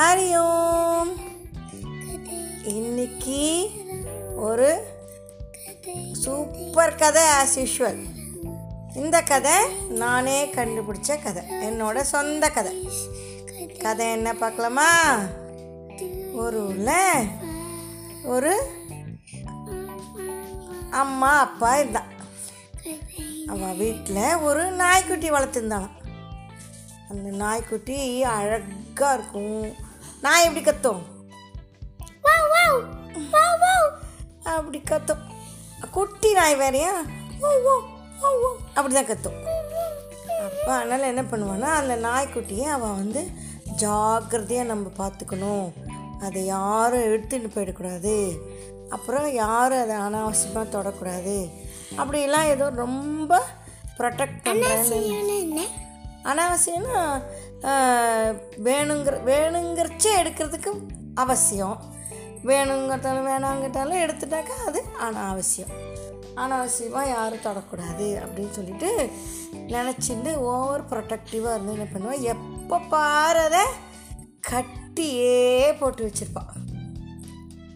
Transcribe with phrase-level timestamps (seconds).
[0.00, 1.10] ஹரி ஓம்.
[2.64, 3.70] இன்னைக்கு
[4.36, 4.84] ஒரு
[6.12, 8.00] சூப்பர் கதை ஆஸ் யூஷுவல்
[8.94, 9.52] இந்த கதை
[9.88, 11.42] நானே கண்டுபிடிச்ச கதை.
[11.50, 12.88] என்னோட சொந்த கதை.
[13.78, 15.18] கதை என்ன பார்க்கலாமா?
[16.34, 17.28] ஒரு ஊரில்
[18.24, 18.62] ஒரு
[20.90, 22.10] அம்மா அப்பா இருந்தான்
[23.46, 25.96] அவள் வீட்டில் ஒரு நாய்க்குட்டி வளர்த்துருந்தாளாம்.
[27.10, 29.88] அந்த நாய்க்குட்டி அழகாக இருக்கும்.
[30.24, 31.02] நாய் எப்படி கத்தும்?
[34.54, 35.22] அப்படி கத்தும்.
[35.96, 36.92] குட்டி நாய் வேறையா?
[37.46, 37.74] ஓ ஓ
[38.24, 39.38] ஓ ஓ அப்படி தான் கத்தும்.
[40.46, 43.22] அப்போ அதனால் என்ன பண்ணுவான்னா அந்த நாய்க்குட்டியை அவள் வந்து
[43.82, 45.66] ஜாக்கிரதையாக நம்ம பார்த்துக்கணும்
[46.26, 48.14] அதை யாரும் எடுத்துட்டு போயிடக்கூடாது.
[48.96, 51.36] அப்புறம் யாரும் அதை அனாவசியமாக தொடக்கூடாது.
[52.00, 53.40] அப்படிலாம் ஏதோ ரொம்ப
[53.98, 55.66] ப்ரொடெக்ட் பண்ணுறேன்னு
[56.30, 57.02] அனாவசியம்னா
[58.66, 60.70] வேணுங்கிற வேணுங்கிறச்சே எடுக்கிறதுக்கு
[61.14, 61.78] அவசியம்.
[62.48, 65.72] வேணுங்கிறதாலும் வேணாங்கிட்டாலும் எடுத்துட்டாக்கா அது அனாவசியம்.
[66.42, 68.90] அனாவசியமாக யாரும் தொடக்கூடாது அப்படின்னு சொல்லிட்டு
[69.74, 73.56] நினச்சிட்டு ஓவர் ப்ரொட்டக்டிவாக இருந்து என்ன பண்ணுவேன் எப்போ பாரத
[74.50, 76.52] கட்டியே போட்டு வச்சுருப்பான்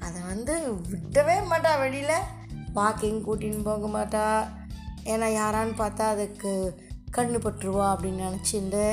[0.07, 0.55] அதை வந்து
[0.91, 2.27] விடவே மாட்டா வெளியில்.
[2.79, 4.25] வாக்கிங் கூட்டின்னு போக மாட்டா.
[5.13, 6.53] ஏன்னா யாரான்னு பார்த்தா அதுக்கு
[7.17, 8.85] கண்ணு பட்டுருவா அப்படின்னு நினச்சிட்டு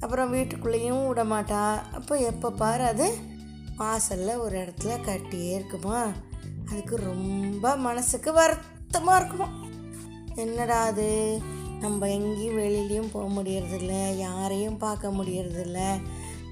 [0.00, 3.14] அப்புறம் வீட்டுக்குள்ளேயும் விட மாட்டா அப்போ எப்போ பாரு அது
[3.76, 6.06] வாசலில் ஒரு இடத்துல கட்டியே இருக்குமா.
[6.70, 9.48] அதுக்கு ரொம்ப மனசுக்கு வருத்தமாக இருக்குமா.
[10.34, 11.40] என்னடா அது?
[11.80, 14.16] நம்ம எங்கேயும் வெளியிலையும் போக முடியறதில்ல.
[14.16, 16.00] யாரையும் பார்க்க முடியறதில்ல.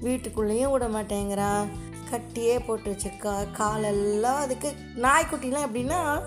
[0.01, 1.65] வீட்டுக்குள்ளேயும் விட மாட்டேங்கிறா
[2.11, 6.21] கட்டியே போட்டு வச்சிருக்கா காலெல்லாம் அதுக்கு நாய்க்குட்டிலாம் எப்படின்னா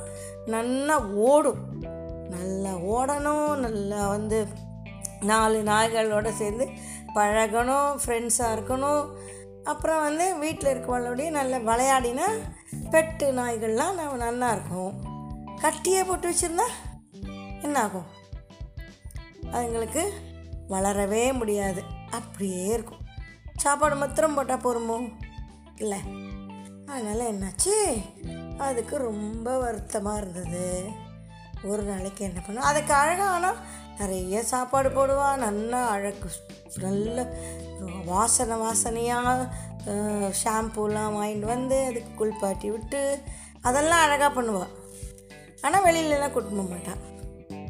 [0.46, 1.84] நல்லா ஓடும்.
[2.28, 3.56] நல்லா ஓடணும்.
[3.56, 4.46] நல்லா வந்து
[5.20, 6.68] நாலு நாய்களோடு சேர்ந்து
[7.14, 9.08] பழகணும் ஃப்ரெண்ட்ஸாக இருக்கணும்.
[9.64, 12.22] அப்புறம் வந்து வீட்டில் இருக்கவங்களோடய நல்லா விளையாடினா
[12.90, 15.04] பெட்டு நாய்கள்லாம் நம்ம நல்லா இருக்கும்.
[15.62, 16.66] கட்டியே போட்டு வச்சுருந்தா
[17.62, 18.18] என்ன ஆகும்
[19.52, 20.08] அதுங்களுக்கு
[20.68, 21.82] வளரவே முடியாது.
[22.10, 22.98] அப்படியே இருக்கும்.
[23.56, 25.12] சாப்பாடு மாத்திரம் போட்டால் போருமோ?
[25.76, 25.98] இல்லை.
[26.86, 28.02] அதனால் என்னாச்சு?
[28.58, 30.88] அதுக்கு ரொம்ப வருத்தமாக இருந்தது.
[31.62, 32.62] ஒரு நாளைக்கு என்ன பண்ணும்?
[32.62, 33.54] அதுக்கு அழகானா
[33.98, 36.30] நிறைய சாப்பாடு போடுவான் நல்லா அழகு
[36.78, 37.26] நல்ல
[38.04, 39.48] வாசனை வாசனையாக
[40.44, 43.20] ஷாம்பூலாம் வாங்கிட்டு வந்து அதுக்கு குளிப்பாட்டி விட்டு
[43.60, 44.74] அதெல்லாம் அழகாக பண்ணுவாள்
[45.62, 46.98] ஆனால் வெளியிலலாம் கூட்டு போக மாட்டான்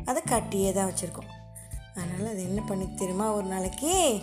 [0.04, 1.30] அதை கட்டியே தான் வச்சுருக்கோம்.
[1.94, 3.32] அதனால் அது என்ன பண்ணி தெரியுமா?
[3.32, 4.20] ஒரு நாளைக்கு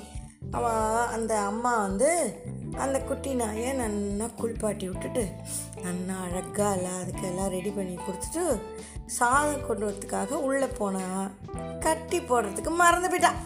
[0.51, 2.37] அவள் அந்த அம்மா வந்து
[2.77, 5.27] அந்த குட்டி நாயை நல்லா குளிப்பாட்டி விட்டுட்டு
[5.83, 8.59] நல்லா அழகாக எல்லாம் அதுக்கெல்லாம் ரெடி பண்ணி கொடுத்துட்டு
[9.05, 11.35] சாதம் கொண்டு வரதுக்காக உள்ளே போனான்
[11.79, 13.39] கட்டி போடுறதுக்கு மறந்து போயிட்டான்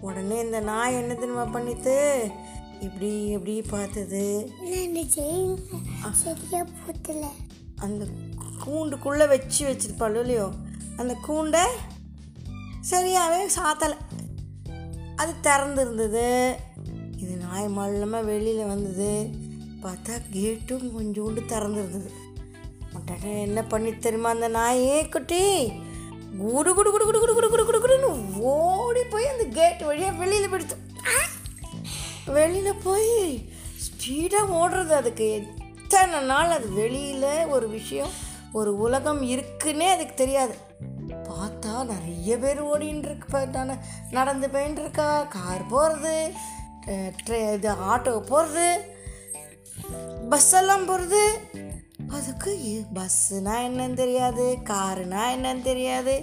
[0.00, 2.30] உடனே இந்த நாய் என்ன தெரியுமா பண்ணித்து
[2.80, 4.50] இப்படி இப்படி பார்த்தது
[7.76, 8.06] அந்த
[8.66, 10.50] கூண்டுக்குள்ளே வச்சு வச்சிருப்பாள் இல்லையோ?
[10.96, 11.64] அந்த கூண்டை
[12.90, 13.96] சரியாகவே சாத்தலை.
[15.16, 16.56] அது திறந்துருந்தது.
[17.16, 19.30] இது நாய் மல்லமாக வெளியில் வந்தது.
[19.82, 22.10] பார்த்தா கேட்டும் கொஞ்சோண்டு திறந்துருந்தது.
[22.92, 25.72] உடனே என்ன பண்ணி தெரியுமா அந்த நாயே குட்டி?
[26.38, 27.57] குடு குடு குடு குடு குடு குடு
[28.40, 30.76] ஓடி போய் அந்த கேட் வழியாக வெளியில் பிடித்து
[32.36, 33.12] வெளியில் போய்
[33.84, 35.28] ஸ்பீடாக ஓடுறது அதுக்கு.
[35.82, 38.10] எத்தனை நாள் அது வெளியில் ஒரு விஷயம்
[38.52, 40.54] ஒரு உலகம் இருக்குன்னே அதுக்கு தெரியாது.
[41.28, 43.76] பார்த்தா நிறைய பேர் ஓடின்னு இருக்கு
[44.10, 46.32] நடந்து போயின்னு இருக்கா கார் போகிறது
[47.54, 48.66] இது ஆட்டோ போகிறது
[50.30, 51.22] பஸ்ஸெல்லாம் போகிறது
[52.08, 52.52] அதுக்கு
[52.94, 56.14] பஸ்ஸுனால் என்னன்னு தெரியாது காருனால் என்னன்னு தெரியாது.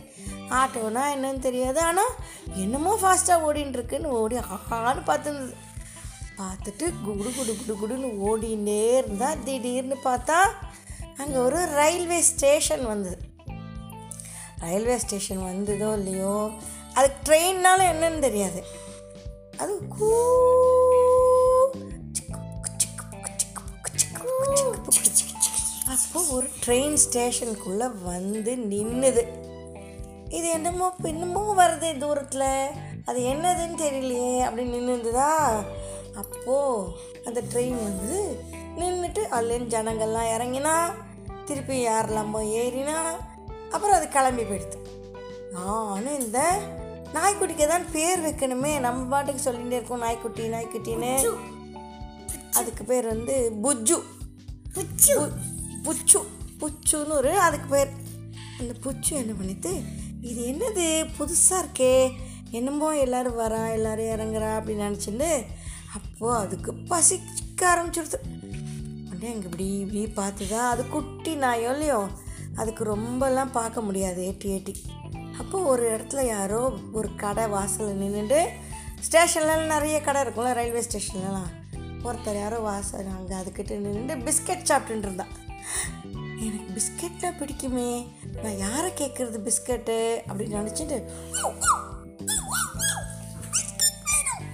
[0.50, 2.14] ஆட்டோனா என்னன்னு தெரியாது ஆனால்
[2.54, 4.36] என்னமோ ஃபாஸ்ட்டாக ஓடின்னு ஓடி
[4.70, 5.54] ஆன்னு பார்த்துருந்தது
[6.38, 10.40] பார்த்துட்டு குடு குடு குடு குடுன்னு ஓடினே இருந்தால் திடீர்னு பார்த்தா
[11.18, 13.18] அங்கே ஒரு ரயில்வே ஸ்டேஷன் வந்தது
[14.60, 16.52] ரயில்வே ஸ்டேஷன் வந்ததோ இல்லையோ
[16.94, 18.64] அதுக்கு ட்ரெயின்னால என்னன்னு தெரியாது
[19.58, 20.10] அது கூ
[25.88, 29.45] அப்போ ஒரு ட்ரெயின் ஸ்டேஷனுக்குள்ளே வந்து நின்றுது
[30.30, 32.72] இது என்னமோ என்னமோ வருது தூரத்தில்?
[33.06, 35.32] அது என்னதுன்னு தெரியலையே அப்படின்னு நின்றுதா
[36.16, 36.92] அப்போது
[37.26, 38.38] அந்த ட்ரெயின் வந்து
[38.76, 40.94] நின்றுட்டு அதுலேருந்து ஜனங்கள்லாம் இறங்கினா
[41.46, 42.98] திருப்பி யாரெல்லாம் போய் ஏறினா
[43.72, 44.78] அப்புறம் அது கிளம்பி போயிடுது.
[45.52, 46.60] நானும் இந்த
[47.14, 51.36] நாய்க்குட்டிக்கு தான் பேர் வைக்கணுமே நம்ம பாட்டுக்கு சொல்லிகிட்டே இருக்கோம் நாய்க்குட்டி நாய்க்குட்டின்னு.
[52.54, 54.00] அதுக்கு பேர் வந்து புஜ்ஜு.
[54.74, 55.32] புச்சு.
[55.84, 56.20] புச்சு
[56.60, 57.90] புச்சுன்னு ஒரு அதுக்கு பேர்.
[58.60, 59.84] அந்த புச்சு என்ன பண்ணிட்டு
[60.26, 60.86] இது என்னது?
[61.18, 62.12] புதுசாக இருக்கே.
[62.52, 65.46] என்னமோ எல்லாரும் வரா எல்லோரும் இறங்குறா அப்படின்னு நினச்சிட்டு
[65.94, 68.20] அப்போது அதுக்கு பசிக்க ஆரம்பிச்சிடுது.
[69.10, 72.08] உடனே அங்கே இப்படி இப்படி பார்த்துதா அது குட்டி நாயோ இல்லையோ?
[72.56, 74.76] அதுக்கு ரொம்பலாம் பார்க்க முடியாது ஏட்டி ஏட்டி.
[75.38, 78.48] அப்போ ஒரு இடத்துல யாரோ ஒரு கடை வாசலில் நின்றுட்டு
[79.10, 81.52] ஸ்டேஷன்லாம் நிறைய கடை இருக்கும்ல ரயில்வே ஸ்டேஷன்லலாம்.
[82.04, 85.26] ஒருத்தர் யாரோ வாசல் அங்கே அதுக்கிட்ட நின்றுட்டு பிஸ்கட் சாப்பிட்டுட்டு
[86.44, 87.90] எனக்கு பிஸ்கட்லாம் பிடிக்குமே.
[88.44, 89.98] நான் யாரை கேட்குறது பிஸ்கட்டு?
[90.30, 90.98] அப்படின்னு நினச்சிட்டு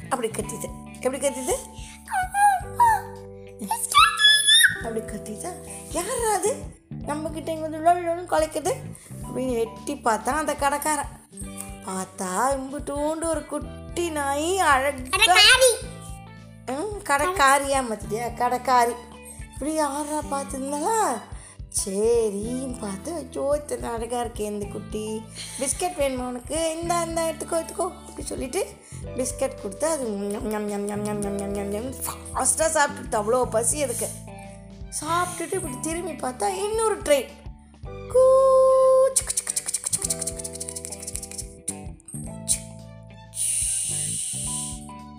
[0.09, 0.67] அப்படி கத்திது
[0.99, 1.55] எப்படி கத்திது
[4.83, 5.51] அப்படி கத்திட்டா
[5.91, 6.51] யார் அது?
[7.09, 8.73] நம்ம கிட்ட இங்கே வந்து லொல்லு குலைக்குது.
[9.23, 11.11] அப்படின்னு எட்டி பார்த்தா அந்த கடைக்காரன்.
[11.87, 15.19] பார்த்தா இம்புட்டூண்டு ஒரு குட்டி நாய் அழகா
[17.09, 18.95] கடைக்காரியா மத்தியா கடைக்காரி.
[19.53, 20.97] இப்படி யாரா பார்த்துருந்தாளா
[21.71, 25.03] சரின்னு பார்த்து ஐயோ இத்தனை அழகாக இருக்கே இந்த குட்டி
[25.59, 28.61] பிஸ்கட் வேணுமா உனக்கு இந்த இந்த எடுத்துக்கோ எடுத்துக்கோ அப்படி சொல்லிட்டு
[29.15, 31.89] பிஸ்கட் கொடுத்து அது ஞம் ஞம் ஞம் ஞம் ஞம் ஞம் ஞம் ஞம்
[32.33, 34.09] ஃபாஸ்ட்டாக சாப்பிட்டுட்டு அவ்வளோ பசி அதுக்கு
[34.99, 37.31] சாப்பிட்டுட்டு இப்படி திரும்பி பார்த்தா இன்னொரு ட்ரெயின்
[38.11, 38.25] கூ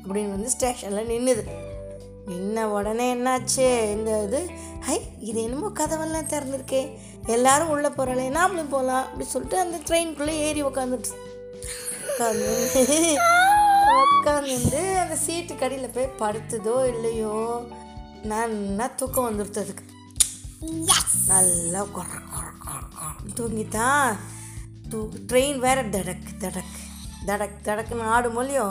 [0.05, 1.43] அப்படின்னு வந்து ஸ்டேஷனில் நின்றுது
[2.27, 4.41] நின்ன உடனே என்னாச்சு இந்த இது
[4.87, 6.81] ஹை இது என்னமோ கதவெல்லாம் திறந்துருக்கே.
[7.27, 11.13] எல்லாரும் உள்ளே போகிறாளே நாமளும் போகலாம் அப்படி சொல்லிட்டு அந்த ட்ரெயின்குள்ளே ஏறி உக்காந்துட்டு
[12.07, 12.49] உட்காந்து
[14.07, 17.35] உட்காந்துட்டு அந்த சீட்டு கடியில் போய் படுத்துதோ இல்லையோ
[18.25, 19.85] நல்லா தூக்கம் வந்துடுது அதுக்கு.
[21.29, 21.81] நல்லா
[23.37, 24.13] தூங்கிட்டான்
[24.89, 24.99] தூ
[25.29, 26.75] ட்ரெயின் வேற தடக் தடக்
[27.27, 28.67] தடக் தடக்குன்னு ஆடும் இல்லையோ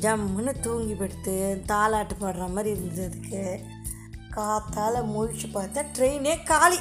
[0.00, 1.34] ஜம்முன்னு தூங்கி படுத்து
[1.68, 3.42] தாலாட்டு பாடுற மாதிரி இருந்தது அதுக்கு.
[4.36, 6.78] காத்தால முழிச்சு பார்த்தா ட்ரெயினே காலி.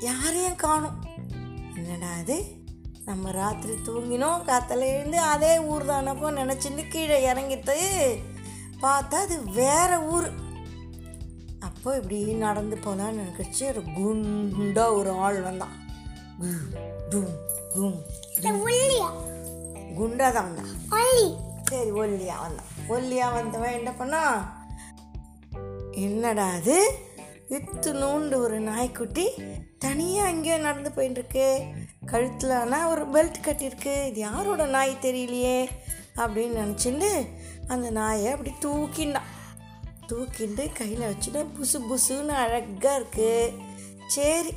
[0.00, 0.96] யாரையும் காணும்.
[1.76, 2.36] என்னடா அது
[3.04, 7.76] நம்ம ராத்திரி தூங்கினோம் காத்தால எழுந்து அதே ஊர் தானப்போ நினச்சிட்டு கீழே இறங்கிட்டு
[8.82, 10.28] பார்த்தா அது வேற ஊர்.
[11.60, 15.76] அப்போ இப்படி நடந்து போகலான்னு நினைக்கிச்சு ஒரு குண்டா ஒரு ஆள் வந்தான்.
[19.98, 20.72] குண்டா தான் வந்தான்.
[21.70, 22.70] சரி ஒல்லியா வந்தான்.
[22.88, 24.22] ஒல்லியா வந்தவன் என்ன பண்ணா
[25.96, 26.98] என்னடா அது?
[27.48, 29.30] இத்துணூண்டு ஒரு நாய்க்குட்டி.
[29.78, 31.62] தனியாக அங்கேயோ நடந்து போயிட்டு இருக்கு
[32.06, 34.06] கழுத்தில் ஆனால் ஒரு பெல்ட் கட்டியிருக்கு.
[34.06, 35.68] இது யாரோட நாய் தெரியலையே?
[36.16, 37.28] அப்படின்னு நினச்சிட்டு
[37.66, 39.30] அந்த நாயை அப்படி தூக்கிண்டான்
[40.08, 43.52] தூக்கிட்டு கையில் வச்சுட்டு புசு புசுன்னு அழகாக இருக்குது
[44.06, 44.52] சரி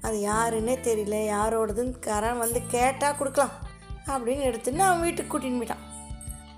[0.00, 1.16] அது யாருன்னே தெரியல.
[1.36, 3.50] யாரோடதுன்னு கரன் வந்து கேட்டால் கொடுக்கலாம்
[4.06, 5.90] அப்படின்னு எடுத்துன்னு அவன் வீட்டுக்கு கூட்டின்னு போயிட்டான்.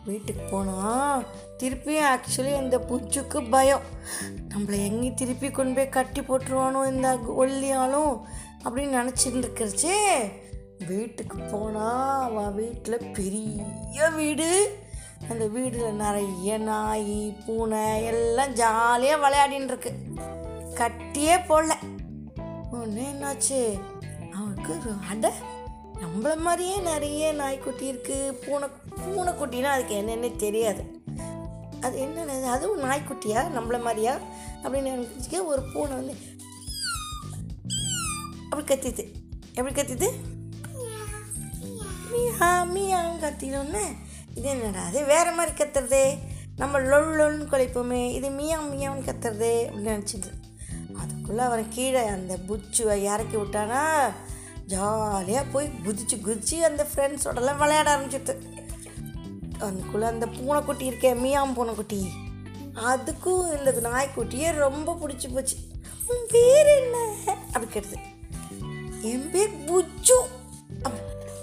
[0.04, 1.24] வீட்டுக்கு போனால்
[1.58, 3.84] திருப்பியும் ஆக்சுவலி இந்த புச்சுக்கு பயம்.
[4.48, 7.08] நம்மளை எங்கேயும் திருப்பி கொண்டு போய் கட்டி போட்டுருவானோ இந்த
[7.38, 8.12] ஒல்லியாலும்
[8.64, 9.96] அப்படின்னு நினச்சிட்டு இருக்கிறச்சே
[10.86, 14.78] வீட்டுக்கு போனால் அவன் வீட்டில் பெரிய வீடு.
[15.30, 19.92] அந்த வீடில் நிறைய நாய் பூனை எல்லாம் ஜாலியாக விளையாடின்னு இருக்கு
[20.74, 21.72] கட்டியே போடல.
[22.72, 23.80] ஒன்று என்னாச்சு?
[24.34, 24.74] அவனுக்கு
[25.10, 25.30] அடை.
[26.04, 28.66] நம்மள மாதிரியே நிறைய நாய்க்குட்டி இருக்குது பூனை
[29.00, 30.82] பூனைக்குட்டினா அதுக்கு என்னென்னே தெரியாது.
[31.80, 34.14] அது என்னென்ன அதுவும் நாய்க்குட்டியா நம்மள மாதிரியா?
[34.62, 36.14] அப்படின்னு நினச்சிக்க ஒரு பூனை வந்து
[38.50, 39.04] அப்படி கத்திது
[39.54, 40.08] எப்படி கத்திது
[42.12, 43.84] மியா மியான்னு கத்தினோன்னே
[44.34, 46.04] இது என்னடா அது வேறு மாதிரி கத்துறதே.
[46.56, 50.30] நம்ம லொல் லொல்னு குழைப்போமே இது மியா மியான்னு கத்துறதே அப்படின்னு நினச்சிட்டு.
[51.00, 53.82] அதுக்குள்ளே அவன் கீழே அந்த புச்சுவை இறக்கி விட்டானா
[54.66, 58.34] ஜாலியாக போய் குதிச்சு குதிச்சு அந்த ஃப்ரெண்ட்ஸோடலாம் விளையாட ஆரம்பிச்சிட்டு.
[59.60, 62.10] அதுக்குள்ளே அந்த பூனைக்குட்டி இருக்கே மியாம் பூனைக்குட்டி.
[62.74, 65.56] அதுக்கும் இந்த நாய்க்குட்டியே ரொம்ப பிடிச்சி போச்சு.
[66.06, 67.14] உன் பேர் என்ன?
[67.26, 67.96] அப்படி கேட்டது.
[69.02, 70.18] என் பேர் புச்சு.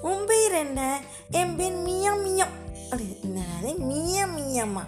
[0.01, 0.99] உன் பேர் என்ன?
[1.29, 2.47] என் பேர் மியா மியா.
[2.83, 4.83] அப்படி என்னது மியா மியாம்மா.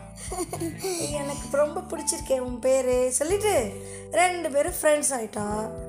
[1.12, 3.12] எனக்கு ரொம்ப பிடிச்சிருக்கேன் உன் பேர்.
[3.12, 3.54] சொல்லிட்டு
[4.12, 5.83] ரெண்டு பேரும் ஃப்ரெண்ட்ஸ் ஆகிட்டோம்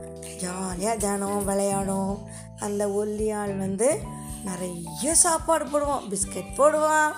[0.45, 2.15] ஜாலியாக தினம் விளையாடும்.
[2.67, 3.89] அந்த ஒல்லி ஆள் வந்து
[4.49, 6.09] நிறைய சாப்பாடு போடுவான்.
[6.13, 7.13] பிஸ்கட் போடுவான்.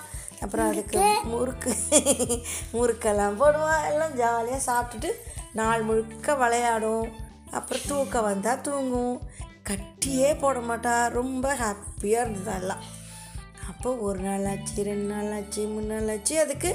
[0.45, 1.73] அப்புறம் அதுக்கு முறுக்கு
[2.77, 3.87] முறுக்கெல்லாம் போடுவான்.
[3.91, 5.13] எல்லாம் ஜாலியாக சாப்பிட்டுட்டு
[5.61, 7.09] நாள் முழுக்க விளையாடும்.
[7.59, 9.17] அப்புறம் தூக்கம் வந்தால் தூங்கும்.
[9.69, 10.95] கட்டியே போட மாட்டா.
[11.19, 12.85] ரொம்ப ஹாப்பியாக இருந்தது எல்லாம்
[13.71, 16.35] அப்போ ஒரு நாள் ஆச்சு ரெண்டு நாள் ஆச்சு மூணு நாள் ஆச்சு.
[16.43, 16.71] அதுக்கு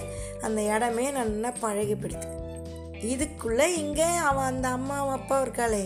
[0.46, 2.28] அந்த இடமே நல்லா பழகி பிடித்து
[3.12, 5.84] இதுக்குள்ளே இங்கே அவன் அந்த அம்மா அப்பா இருக்காளே.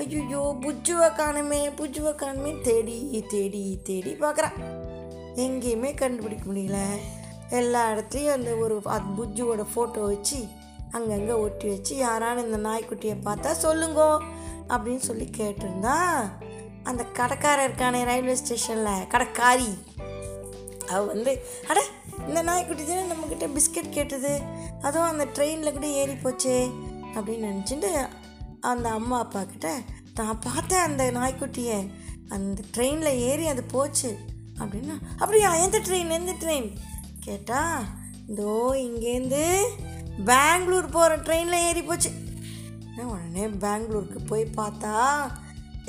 [0.00, 4.56] ஐயோ புஜ்ஜுவை காணுமே புஜ்ஜுவை காணுமே தேடி தேடி தேடி பார்க்குறான்
[5.44, 6.78] எங்கேயுமே கண்டுபிடிக்க முடியல.
[7.50, 8.76] எல்லா இடத்துலையும் அந்த ஒரு
[9.18, 10.40] புஜ்ஜுவோட ஃபோட்டோ வச்சு
[10.90, 14.10] அங்கங்கே ஒட்டி வச்சு யாரான இந்த நாய்க்குட்டியை பார்த்தா சொல்லுங்கோ
[14.68, 15.96] அப்படின்னு சொல்லி கேட்டிருந்தா
[16.82, 19.70] அந்த கடைக்காரர் இருக்கானே ரயில்வே ஸ்டேஷனில் கடைக்காரி.
[20.88, 21.32] அவ வந்து
[21.68, 21.78] அட
[22.28, 24.40] இந்த நாய்க்குட்டி தானே நம்மக்கிட்ட பிஸ்கட் கேட்டது.
[24.82, 26.58] அதுவும் அந்த ட்ரெயினில் கூட ஏறி போச்சே
[27.14, 27.90] அப்படின்னு நினச்சிட்டு
[28.70, 29.68] அந்த அம்மா அப்பா கிட்ட
[30.18, 31.78] நான் பார்த்தேன் அந்த நாய்க்குட்டியை.
[32.34, 34.10] அந்த ட்ரெயினில் ஏறி அது போச்சு.
[34.60, 36.68] அப்படின்னா அப்படியா எந்த ட்ரெயின் எந்த ட்ரெயின்
[37.26, 37.60] கேட்டா
[38.32, 38.52] இதோ
[38.86, 39.42] இங்கேருந்து
[40.30, 42.10] பெங்களூர் போகிற ட்ரெயினில் ஏறி போச்சு.
[43.12, 44.92] உடனே பெங்களூருக்கு போய் பார்த்தா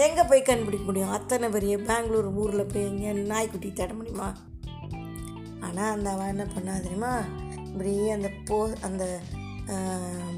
[0.05, 1.13] எங்கே போய் கண்டுபிடிக்க முடியும்?
[1.17, 4.29] அத்தனை பெரிய பெங்களூர் ஊரில் போய் எங்கே நாய்க்குட்டி தேட முடியுமா?
[5.65, 7.13] ஆனால் அந்த அவன் என்ன பண்ணா தெரியுமா?
[7.69, 8.57] இப்படி அந்த போ
[8.87, 9.05] அந்த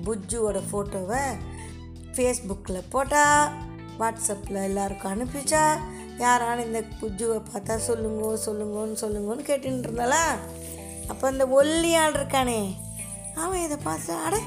[0.05, 1.23] புஜ்ஜுவோட ஃபோட்டோவை
[2.15, 3.53] ஃபேஸ்புக்கில் போட்டா
[3.99, 5.63] வாட்ஸ்அப்பில் எல்லாருக்கும் அனுப்பிச்சா
[6.17, 10.23] யாரான இந்த புஜ்ஜுவை பார்த்தா சொல்லுங்கோ சொல்லுங்கோன்னு சொல்லுங்கன்னு கேட்டுட்டு இருந்தாளா?
[11.07, 12.61] அப்போ அந்த ஒல்லி ஆள் இருக்கானே
[13.35, 14.37] அவன் இதை பார்த்து அட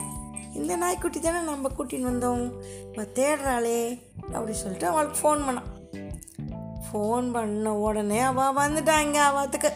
[0.55, 2.43] இந்த நாய்க்குட்டி தானே நம்ம கூட்டின்னு வந்தோம்
[2.83, 4.01] இப்போ தேடுறாளே
[4.33, 5.71] அப்படி சொல்லிட்டு அவளுக்கு ஃபோன் பண்ணான்.
[6.85, 9.71] ஃபோன் பண்ண உடனே அவள் வந்துட்டாங்க அவத்துக்கு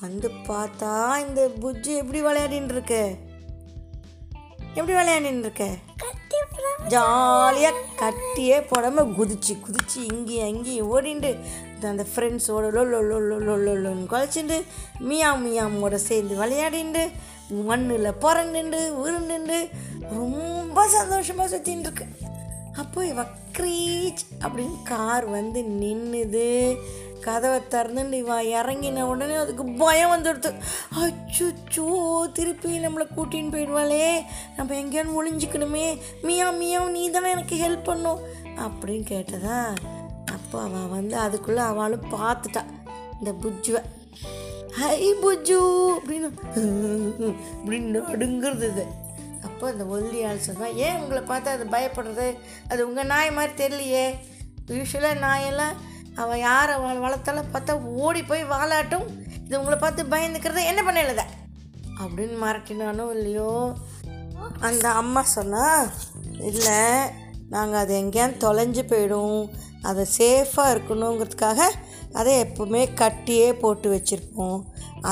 [0.00, 0.92] வந்து பார்த்தா
[1.26, 3.02] இந்த புஜ்ஜு எப்படி விளையாடின்னு இருக்கு?
[4.74, 5.66] எப்படி விளையாடின்னு இருக்க?
[6.88, 11.30] ஜாலியாக கட்டியே போடாமல் குதிச்சு குதிச்சு இங்கேயும் அங்கேயும் ஓடிண்டு
[11.82, 14.62] அந்த ஃப்ரெண்ட்ஸோட லொல்லோ லொல்லோ லொல்லொன்னு குழச்சிண்டு
[15.00, 17.10] மியாம் மியாமோட சேர்ந்து விளையாடிண்டு
[17.64, 19.68] மண்ணில் புரண்டுண்டு உருண்டுண்டு
[20.10, 22.06] ரொம்ப சந்தோஷமாக சுற்றின்னு இருக்கு.
[22.76, 23.22] அப்போ இவ
[23.58, 26.78] க்ரீச் அப்படின்னு கார் வந்து நின்றுது
[27.26, 30.50] கதவை திறந்துட்டு இவன் இறங்கின உடனே அதுக்கு பயம் வந்துடுது.
[31.00, 31.86] அச்சுச்சோ
[32.32, 34.04] திருப்பி நம்மளை கூட்டின்னு போயிடுவாளே.
[34.56, 35.86] நம்ம எங்கேயான்னு ஒளிஞ்சிக்கணுமே.
[36.22, 38.22] மியா மியா நீ தானே எனக்கு ஹெல்ப் பண்ணும்.
[38.66, 39.58] அப்படின்னு கேட்டதா
[40.36, 42.62] அப்போ அவள் வந்து அதுக்குள்ளே அவளும் பார்த்துட்டா
[43.18, 43.82] இந்த புஜ்ஜுவை.
[44.80, 45.60] ஹை புஜ்ஜு
[45.96, 46.28] அப்படின்னு
[47.64, 48.84] அப்படின்னு நடுங்கிறது இது.
[49.44, 52.26] அப்போ அந்த ஒல்லி ஆள் சொன்னா ஏன் உங்களை பார்த்தா அது பயப்படுறது?
[52.68, 54.06] அது உங்கள் நாய் மாதிரி தெரியலையே.
[54.68, 55.78] யூஸ்வலாக நாயெல்லாம்
[56.20, 59.06] அவள் யாரை அவள் வளர்த்தாலும் பார்த்தா ஓடி போய் வாலாட்டும்.
[59.44, 61.22] இது உங்களை பார்த்து பயந்துக்கிறத என்ன பண்ணலத
[62.02, 63.50] அப்படின்னு மிரட்டினானோ இல்லையோ?
[64.68, 65.66] அந்த அம்மா சொன்னா
[66.50, 66.80] இல்லை
[67.54, 69.40] நாங்கள் அது எங்கேயாவது தொலைஞ்சு போயிடும்.
[69.88, 71.60] அதை சேஃபாக இருக்கணுங்கிறதுக்காக
[72.18, 74.60] அதை எப்போவுமே கட்டியே போட்டு வச்சுருப்போம்.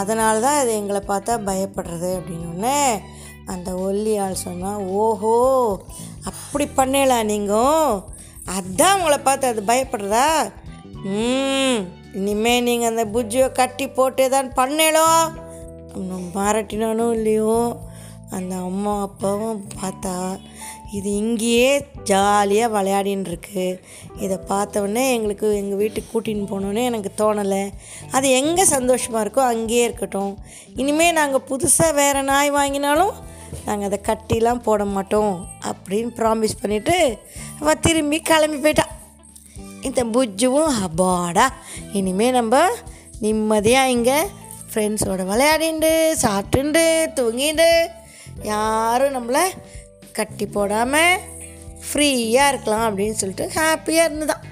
[0.00, 2.78] அதனால தான் அது எங்களை பார்த்தா பயப்படுறது அப்படின்னோடனே
[3.52, 5.34] அந்த ஒல்லி ஆள் சொன்னால் ஓஹோ
[6.30, 8.02] அப்படி பண்ணலாம் நீங்கள்
[8.56, 10.28] அதான் உங்களை பார்த்து அது பயப்படுறதா?
[12.14, 15.32] இனிமே நீங்கள் அந்த புஜ்ஜியை கட்டி போட்டே தான் பண்ணேளோ
[15.96, 17.76] இன்னும் இல்லையோ?
[18.30, 20.38] அந்த அம்மா அப்பாவும் பார்த்தா
[20.92, 23.80] இது இங்கேயே ஜாலியாக விளையாடின்னு இருக்கு
[24.18, 27.70] இதை பார்த்தவொடனே எங்களுக்கு எங்கள் வீட்டுக்கு கூட்டின்னு போனோன்னே எனக்கு தோணலை.
[28.10, 30.38] அது எங்கே சந்தோஷமாக இருக்கோ அங்கேயே இருக்கட்டும்.
[30.76, 33.12] இனிமேல் நாங்கள் புதுசாக வேறு நாய் வாங்கினாலும்
[33.64, 37.18] நாங்கள் அதை கட்டிலாம் போட மாட்டோம் அப்படின்னு ப்ராமிஸ் பண்ணிவிட்டு
[37.60, 38.86] அவள் திரும்பி கிளம்பி போயிட்டா.
[39.82, 41.52] இந்த புஜ்ஜுவும் அப்பாடா.
[41.92, 42.68] இனிமேல் நம்ம
[43.20, 44.18] நிம்மதியாக இங்கே
[44.70, 45.90] ஃப்ரெண்ட்ஸோட விளையாடிண்டு
[46.22, 46.84] சாப்பிட்டுண்டு
[47.14, 47.86] தூங்கிண்டு.
[48.42, 49.44] யாரும் நம்மளை
[50.12, 51.18] கட்டி போடாமல்
[51.86, 54.44] ஃப்ரீயாக இருக்கலாம் அப்படின்னு சொல்லிட்டு ஹாப்பியாக இருந்துதான்.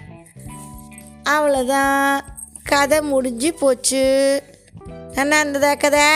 [1.25, 2.21] அவ்வளோதான்
[2.63, 4.05] கதை முடிஞ்சு போச்சு.
[5.15, 6.07] என்ன இருந்ததா கதை?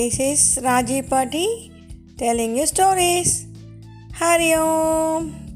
[0.00, 1.46] This is Raji Party
[2.16, 3.44] telling you stories.
[4.14, 5.49] Hari Om.